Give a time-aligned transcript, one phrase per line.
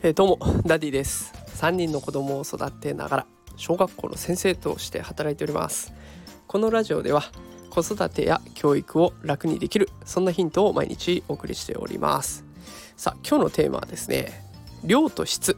[0.00, 1.32] えー、どうもダディです。
[1.56, 3.26] 3人の子供を育てながら
[3.56, 5.92] 小学校の先生として働いております。
[6.46, 7.24] このラジオでは
[7.68, 12.44] 子育てや教育を楽にできるそんなヒントを毎日お送りしております。
[12.96, 14.44] さあ今日のテーマはですね
[14.84, 15.56] 量と質、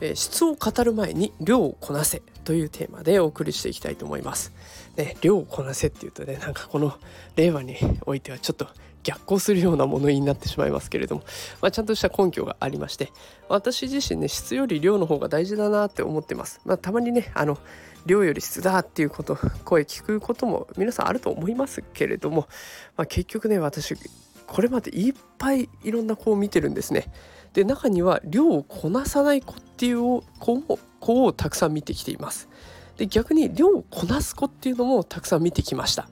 [0.00, 4.52] えー、質を語る前に量をこなせというテーマでお送りしていきたいと思います。
[4.96, 6.94] ね量をこなせっていうとねなんかこの
[7.36, 7.76] 令和に
[8.06, 8.68] おいてはちょっと
[9.02, 11.22] 逆行するような物言いになってしまいますけれども、
[11.62, 13.12] まあ、ちゃんとした根拠がありまして
[13.48, 17.56] 私自身ね質より量の方が大事だなって思ってます、まあ、たまにねあの
[18.04, 22.48] 量より質だっていうこと声聞くことも皆さんあると思いますけれども、
[22.96, 23.94] まあ、結局ね私
[24.46, 27.12] これまでいっぱいいろんな子を見てるんですね。
[27.52, 32.48] で中には量をこなさない子っっていう子も子をたくさん見てきています。
[32.96, 36.08] で逆に量をこなす子っていうのもたくさん見てきました。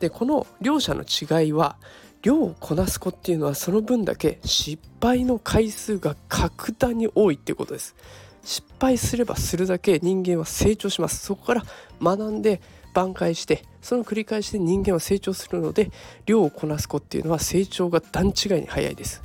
[0.00, 1.76] でこの両者の違いは
[2.22, 7.94] 量をこなす子っていうのはその分だけ失敗の回数が格段に多いっていうことです。
[8.42, 11.26] 失敗すればするだけ人間は成長します。
[11.26, 11.62] そこから
[12.00, 12.62] 学んで
[12.94, 15.90] 挽回してその繰り返しで人間は成長するので
[16.24, 19.22] 量をこなす子っていうのは成長が段違いに早いです。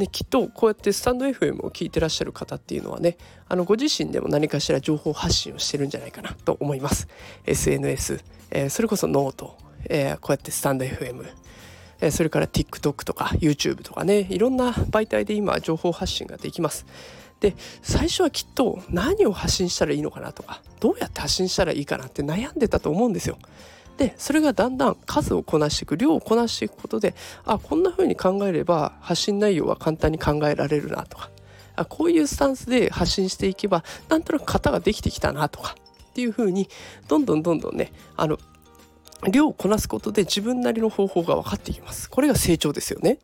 [0.00, 3.16] できっとこうやってスタンド FM を聞いてらっしゃる方っていうのはね
[3.48, 7.06] あのご自身でも何かしら情報発信をしてるんじゃないかなと思います
[7.46, 9.56] SNS、えー、それこそ note、
[9.88, 11.24] えー、こうやってスタンド FM
[12.00, 16.86] えそれから TikTok とか YouTube とかねいろんな媒体で今情報発信ができます。
[17.40, 23.38] で最初はきっと何を発信したらいいのかなとかどうやって発信したらいいかなって悩んでたと思うんですよ。
[24.00, 31.28] でそれがだんだん数をこなしていく量をこなしていくことであこんな風に考えれば発信内容は簡単に考えられるなとか
[31.76, 35.76] あこういうスタンスで発信していけばなんとなく型ができてきたなとか
[36.08, 36.70] っていう風に
[37.08, 38.38] どんどんどんどんねあの
[39.28, 42.08] 量をこなすことで自分なりの方法が分かっていきます。
[42.08, 43.18] これが成長ですよね。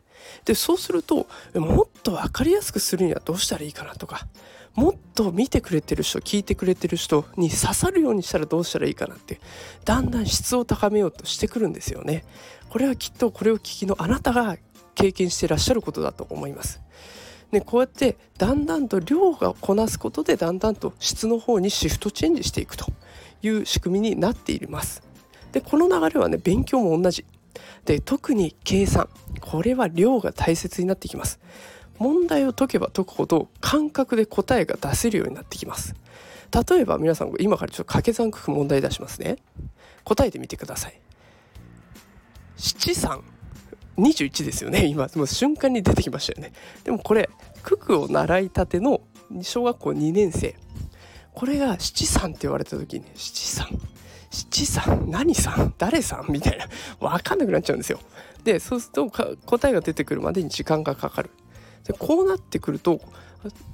[0.44, 4.26] で、そうすると、もっと分かりやすくするにはどうしたらいいかなとか、
[4.74, 9.40] もっと見てくれてる人、聞いてくれてる人に刺さるようにしたらどうしたらいいかなって、
[9.84, 12.24] だんだん質を高めようとしてくるんですよね。
[12.68, 14.58] これはきっとこれを聞きのあなたが
[14.94, 16.80] 経験してらっしゃることだと思います。
[17.52, 22.86] ね、こうやってだんだんと量がこなすことでだんだんと質の方にシフトチェンジしていくと
[23.42, 25.02] いう仕組みになっています。
[25.56, 27.24] でこの流れはね勉強も同じ。
[27.86, 29.08] で特に計算。
[29.40, 31.40] これは量が大切になってきます。
[31.98, 35.94] 問題を解けば解くほど感覚で答えが出せるようになってきます。
[36.68, 39.38] 例えば皆さん今からちょっと掛け算九九問題出しますね。
[40.04, 41.00] 答えてみてください。
[42.58, 43.24] 七三。
[43.96, 44.84] 21ですよね。
[44.84, 46.52] 今もう瞬間に出てきましたよね。
[46.84, 47.30] でもこれ
[47.62, 49.00] 九九を習いたての
[49.40, 50.54] 小学校2年生。
[51.32, 53.95] これが七三って言われた時に七三。
[54.56, 56.32] 七さん何さん誰さん？
[56.32, 56.66] みたいな
[56.98, 58.00] 分かんなくなっちゃうんですよ。
[58.42, 59.10] でそうすると
[59.44, 61.30] 答えが出てくるまでに時間がかかる。
[61.84, 63.00] でこうなってくると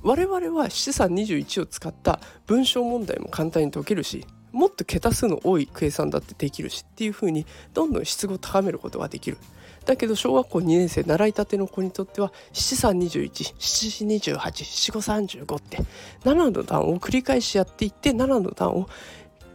[0.02, 9.38] 我々は七三21を使った文章問題も簡単に解けるしもっと桁数の多い計算だってできるしっていう風にどんどん質を高めることができる。
[9.84, 15.78] だけど小学校2年生習いたての子にとっては7321、7428、7535って
[16.22, 18.88] 7の段を繰り返しやっていって7の段を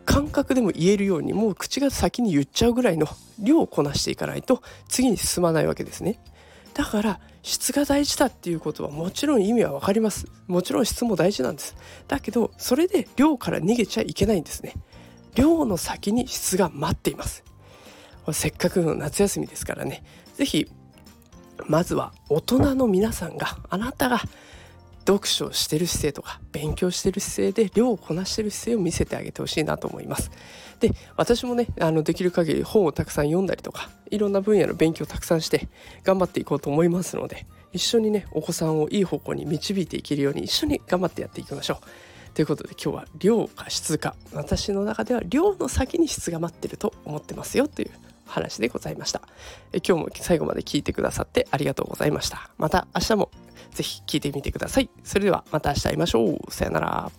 [0.08, 3.08] 感覚でも言えるようにもう口が先に言っちゃうぐらいの
[3.40, 6.18] 量をこなしていかないと次に進まないわけですね。
[6.74, 10.28] だから質が大事だっていうことはもちろん意味は分かります。
[10.48, 11.76] もちろん質も大事なんです。
[12.08, 14.74] だけどそれで量から逃げちゃいけないんですね。
[15.36, 17.44] 量の先に質が待っています。
[18.32, 20.04] せっかくの夏休みですからね。
[20.36, 20.72] 是非
[21.68, 24.22] まずは大人の皆さんがあなたが
[25.08, 30.32] 読書をしてる姿勢とか勉強してる姿勢で量をこなしてる姿勢を見せてあげてほしいなと思います。
[30.82, 35.70] で私もねあのできる限り本をたくさん読んだりとかいろんな分野の勉強をたくさんして
[36.04, 41.88] 頑張っていこうと思いますので一緒にねお子さんをいい方向に導いていけるように一緒に頑張ってやっていきましょう。
[42.34, 47.92] ということで今日は量か質か私の中では量の先に質が待ってると思ってますよという
[48.28, 49.22] 話でございました
[49.74, 53.32] え今日も最後まで聞いてくださってありがとうございましたまた明日も
[53.72, 54.90] ぜひ聞いてみてください。
[55.04, 56.52] それではまた明日会いましょう。
[56.52, 57.12] さよなら。